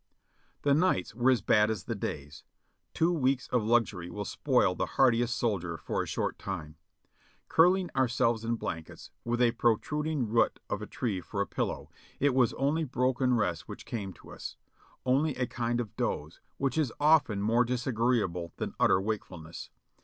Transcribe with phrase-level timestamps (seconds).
[0.63, 2.43] The nights were as bad as the days.
[2.95, 6.75] Two weeks of luxury will spoil the hardiest soldier for a short time.
[7.49, 12.33] Curling ourselves in blankets, with a protruding root of a tree for a pillow, it
[12.33, 14.57] was only broken rest which came to us—
[15.05, 19.69] only a kind of doze, which is often more disagreeable than utter wakefulness.